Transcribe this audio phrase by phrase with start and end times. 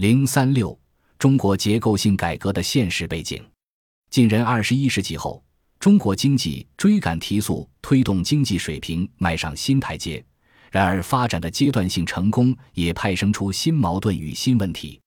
[0.00, 0.80] 零三六，
[1.18, 3.44] 中国结构性改革的现实背景。
[4.08, 5.44] 进人二十一世纪后，
[5.78, 10.24] 中国经济追赶提速，推动经济水平迈上新台阶。
[10.70, 14.98] 然而，发展的阶段性成功也派生出新矛盾与新问题。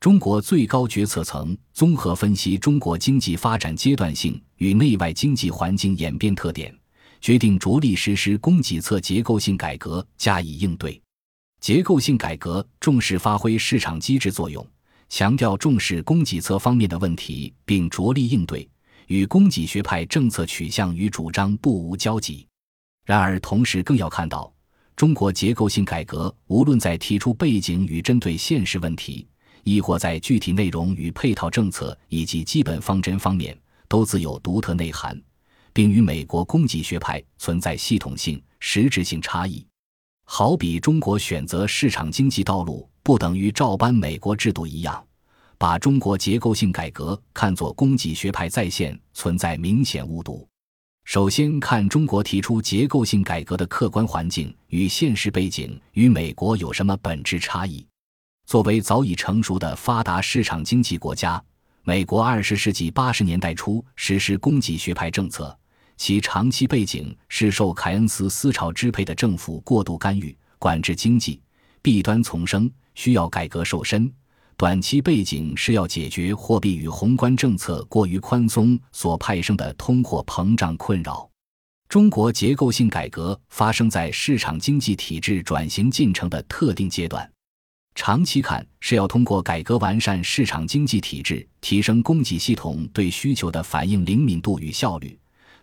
[0.00, 6.76] 中国最高决策层综合分析中国经济发展阶段性与内外经济环境演变特点，
[7.20, 11.00] 决定着力实施供给侧结构性改革加以应对。
[11.62, 14.66] 结构性改革重视发挥市场机制作用。
[15.08, 18.68] 强调重视供给侧方面的问题，并着力应对，
[19.06, 22.44] 与供给学派政策取向与主张不无交集。
[23.04, 24.52] 然而，同时更要看到，
[24.96, 29.28] 中国结构性改革无论在提出背景与针对现实问题，
[29.62, 35.16] 亦或在具体内容与配套政策以及基本方针方面，都自有独特内涵，
[35.72, 39.64] 并与美国供给学派存在系统性、实质性差异。
[40.24, 42.88] 好比中国选择市场经济道路。
[43.04, 45.04] 不等于照搬美国制度一样，
[45.58, 50.46] 把中国结构性改革看作供给学派再现，存在明显误读。
[51.04, 57.84] 首先看中国提出结构性改革的客观环境与现实背景与美国有什么本质差异？
[58.46, 61.42] 作为早已成熟的发达市场经济国家，
[61.82, 65.58] 美国二十世纪八十年代初实施供给学派政策，
[65.96, 71.40] 其长期背景是受凯恩斯思潮支配的政府过度干预管制经济，
[71.80, 72.70] 弊端丛生。
[72.94, 74.12] 需要改革瘦身，
[74.54, 81.26] 短期背景是要解决货币与宏观政策过于宽松所派生的通货膨胀困扰。
[81.88, 87.26] 中国结构性改革发生在市场经济体制转型进程的特定阶段，
[87.94, 95.18] 长期看是要通过改革完善市场经济体制，提升供给系统对需求的反应灵敏度与效率。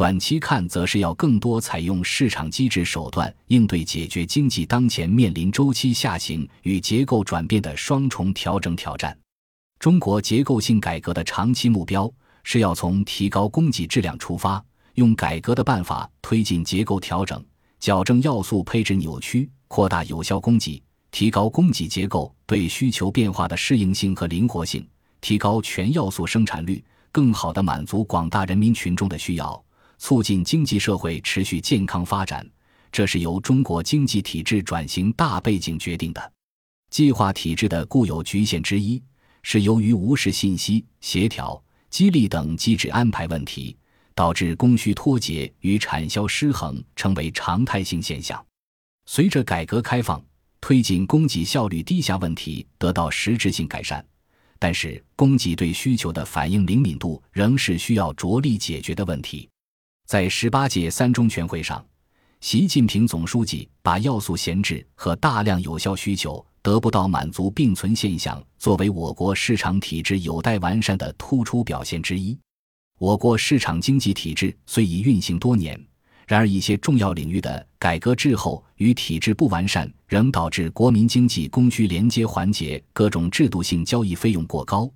[0.00, 9.14] 短期看，则是要更多采用市场机制手段应对解决经济当前面临周期下行与结构转变的双重调整挑战。
[9.78, 12.10] 中国结构性改革的长期目标
[12.44, 17.44] 是要从提高供给质量出发，用改革的办法推进结构调整，
[17.78, 24.82] 矫正要素配置扭曲，扩大有效供给，提高供给结构对需求变化的适应性和灵活性，
[25.20, 26.82] 提高全要素生产率，
[27.12, 29.62] 更好地满足广大人民群众的需要。
[30.00, 32.44] 促进经济社会持续健康发展，
[32.90, 36.32] 这是由中国经济体制转型大背景决定的。
[36.88, 39.00] 计划体制的固有局限之一，
[39.42, 43.76] 是由于无视信息协调、激励等机制安排问题，
[44.14, 48.42] 导致供需脱节与产销失衡成为常态性现象。
[49.04, 50.20] 随着改革开放
[50.62, 54.02] 推进，供给效率低下问题得到实质性改善，
[54.58, 59.49] 但是供给对需求的反应灵敏度仍是需要着力解决的问题。
[60.10, 61.86] 在十八届三中全会上，
[62.40, 72.36] 习近平总书记把要素闲置和大量有效需求得不到满足并存现象作为我国市场体制有待完善的突出表现之一。
[72.98, 75.80] 我国市场经济体制虽已运行多年，
[76.26, 84.90] 然而一些重要领域的改革滞后与体制不完善，仍导致国民经济供需连接环节各种制度性交易费用过高。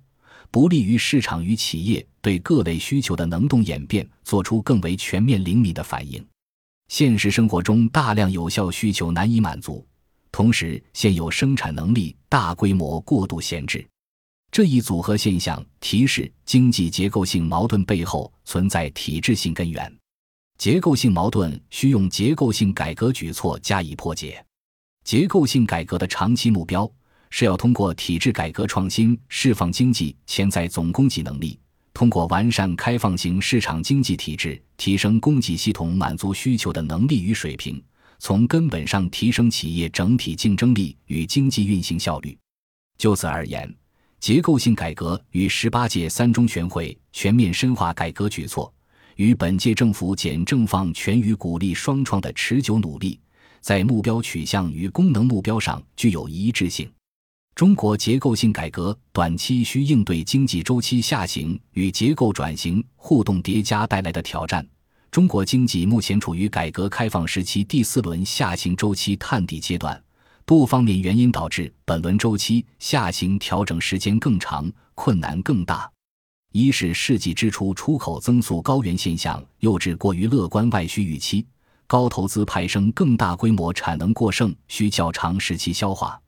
[0.51, 6.25] 不利于市场与企业对各类需求的能动演变做出更为全面灵敏的反应。
[6.87, 9.85] 现实生活中，大量有效需求难以满足，
[10.31, 13.85] 同时现有生产能力大规模过度闲置，
[14.51, 19.91] 这一组合现象提示经济结构性矛盾背后存在体制性根源。
[20.57, 24.43] 结构性矛盾需用结构性改革举措加以破解。
[25.03, 26.89] 结构性改革的长期目标。
[27.37, 31.59] 是要通过体制改革创新释放经济潜在总供给能力，
[31.93, 37.83] 通过完善开放型市场经济体制，提升供给系统满足需求的能力与水平，
[38.19, 42.37] 从根本上提升企业整体竞争力与经济运行效率。
[42.97, 43.69] 就此而言，
[44.17, 48.73] 结构性改革与十八届三中全会全面深化改革举措，
[49.17, 53.19] 与本届政府简政放权与鼓励双创的持久努力，
[53.59, 56.89] 在目标取向与功能目标上具有一致性。
[57.55, 64.67] 中国结构性改革短期需应对经济周期下行与结构转型互动叠加带来的挑战。
[65.09, 70.03] 中国经济目前处于改革开放时期第四轮下行周期探底阶段，
[70.45, 75.89] 多方面原因导致本轮周期下行调整时间更长、困难更大。
[76.51, 81.47] 一是世纪之初出口增速高原现象诱致过于乐观外需预期，
[81.87, 86.19] 高投资派生更大规模产能过剩，需较长时期消化。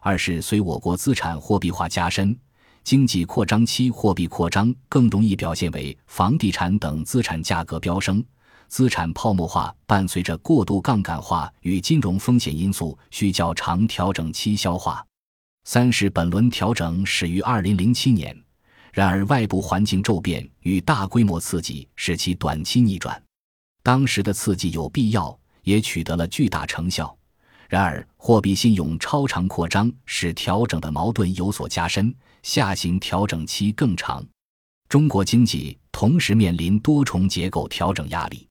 [0.00, 2.36] 二是随我国资产货币化加深，
[2.82, 8.24] 经济扩张期货币扩张更容易表现为房地产等资产价格飙升，
[8.66, 15.04] 资产泡沫化伴随着过度杠杆化与金融风险因素需较长调整期消化。
[15.64, 18.34] 三是本轮调整始于二零零七年，
[18.94, 23.22] 然而外部环境骤变与大规模刺激使其短期逆转。
[23.82, 27.14] 当时的刺激有必要，也取得了巨大成效。
[27.70, 32.12] 然而货币信用超常扩张使调整的矛盾有所加深，
[32.42, 34.26] 下行调整期更长。
[34.88, 38.44] 中国经济同时面临多重结构调整压力，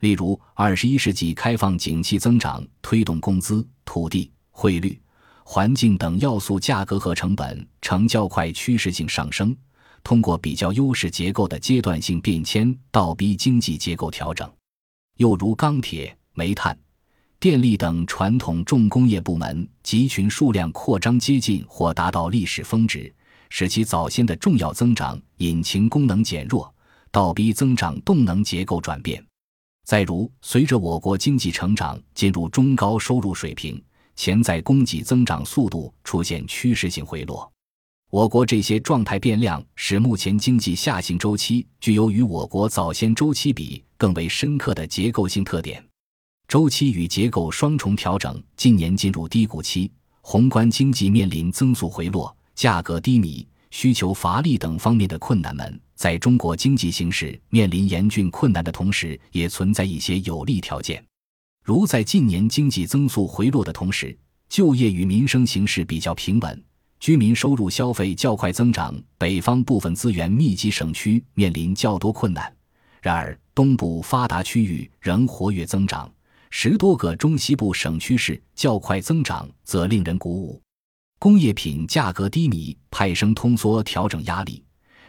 [0.00, 5.00] 例如二十一世纪开放景气增长推动工资、土地、汇率、
[5.42, 9.56] 环境等要素价格和成本呈较快趋势性上升，
[10.04, 14.46] 通过比较优势结构的阶段性变迁倒逼经济结构调整。
[15.16, 16.78] 又如钢铁、煤炭、
[17.40, 23.10] 电力等传统重工业部门集群数量扩张接近或达到历史峰值。
[23.48, 26.72] 使其早先的重要增长引擎功能减弱，
[27.10, 29.24] 倒逼增长动能结构转变。
[29.86, 33.82] 再如，随着我国经济成长进入中高收入水平，
[34.14, 37.50] 潜在供给增长速度出现趋势性回落。
[38.10, 45.82] 我国这些状态变量，使目前经济下行周期具有与我国早先周期比更为深刻的结构性特点。
[46.50, 49.88] 周期与结构双重调整，近年进入低谷期，
[50.20, 52.36] 宏观经济面临增速回落。
[52.56, 61.00] 价格低迷、需求乏力等方面的困难们，在中国经济形势面临严峻困难的同时，也存在一些有利条件。
[61.62, 64.18] 如在近年经济增速回落的同时，
[64.48, 66.64] 就业与民生形势比较平稳，
[66.98, 68.92] 居民收入消费较快增长。
[69.16, 72.52] 北方部分资源密集省区面临较多困难，
[73.00, 76.12] 然而东部发达区域仍活跃增长，
[76.50, 80.60] 十多个中西部省区市较快增长，则令人鼓舞。
[81.18, 84.62] 工业品价格低迷，派生通缩调整压力。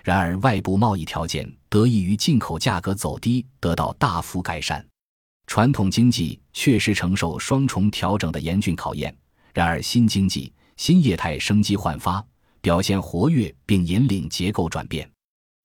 [0.04, 4.86] 然而，外部贸易条件得益于进口价格走低，得到大幅改善。
[5.48, 9.16] 传统经济确实承受双重调整的严峻考验。
[9.54, 12.24] 然而，新经济、新业态生机焕发，
[12.62, 15.10] 表现活跃，并引领结构转变。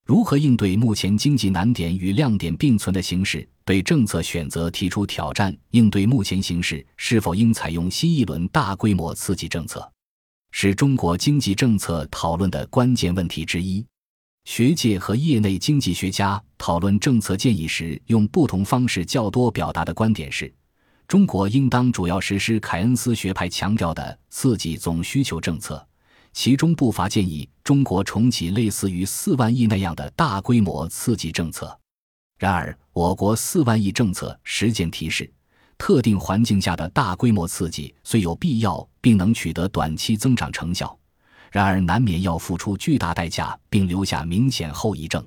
[0.04, 3.46] 如何应对目前经济难点与亮点并存的形势？
[3.66, 5.54] 对政策选择提出挑战。
[5.72, 9.86] 应对目前形势，是否应采用新一轮大规模刺激政策？
[10.52, 13.84] 是中国经济政策讨论的关键问题之一。
[14.44, 20.54] 学界和业内经济学家讨论政策建议时，用不同方式较多表达的观点是：
[21.08, 25.84] 中国应当主要实施凯恩斯学派强调的刺激总需求政策，
[26.32, 31.76] 其中不乏建议中国重启类似于四万亿那样的大规模刺激政策。
[32.38, 35.30] 然而，我国四万亿政策实践提示。
[35.78, 40.98] 特定环境下的大规模刺激虽有必要，并能取得短期增长成效，
[41.52, 45.22] 然而难免要付出巨大代价，并留下明显后遗症。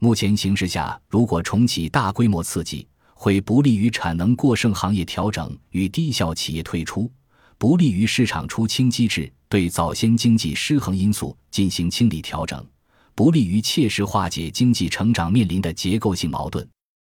[0.00, 7.10] 目前形势下，如果重启大规模刺激，会不利于产能过剩行业调整与低效企业退出，
[7.58, 12.66] 不利于市场出清机制对早先经济失衡因素进行清理调整，
[13.14, 16.68] 不利于切实化解经济成长面临的结构性矛盾。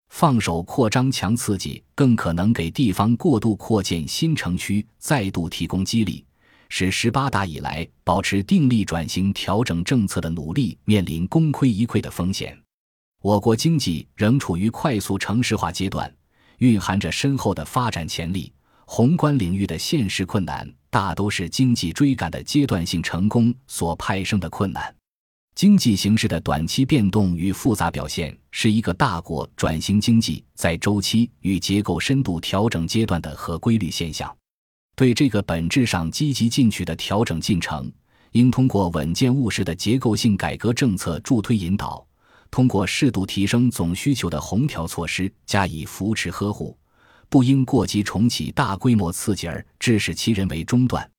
[0.09, 6.23] 放手扩张强刺激，更可能给地方过度扩建新城区再度提供激励，
[6.69, 12.57] 使十八大以来保持定力转型调整政策的努力面临功亏一篑的风险。
[13.21, 16.13] 我国经济仍处于快速城市化阶段，
[16.59, 18.53] 蕴含着深厚的发展潜力。
[18.87, 24.94] 宏观领域的现实困难，大都是经济追赶的阶段性成功所派生的困难。
[25.55, 34.35] 经济形势的短期变动与复杂表现，是一个大国转型经济在周期与结构深度调整阶段的合规律现象。
[34.97, 37.89] 对这个本质上积极进取的调整进程，
[38.33, 42.05] 应通过稳健务实的结构性改革政策助推引导，
[42.51, 46.77] 通过适度提升总需求的宏调措施加以扶持呵护，
[47.29, 51.09] 不应过急重启大规模刺激而致使其人为中断。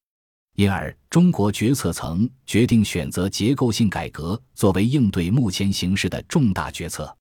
[0.57, 7.15] 因而，中国决策层决定选择结构性改革作为应对目前形势的重大决策。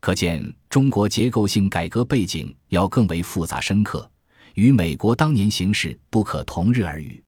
[0.00, 4.10] 可见，中国结构性改革背景要更为复杂深刻，
[4.54, 7.22] 与美国当年形势不可同日而语。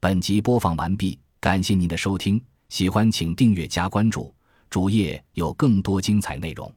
[0.00, 4.34] 本集播放完毕，感谢您的收听，喜欢请订阅加关注，
[4.70, 6.74] 主页有更多精彩内容。